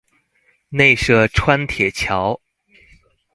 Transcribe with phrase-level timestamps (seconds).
[0.69, 2.41] 內社川鐵橋